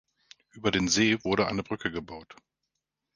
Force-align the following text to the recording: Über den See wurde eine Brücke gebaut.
Über 0.53 0.71
den 0.71 0.87
See 0.87 1.23
wurde 1.23 1.45
eine 1.45 1.61
Brücke 1.61 1.91
gebaut. 1.91 2.35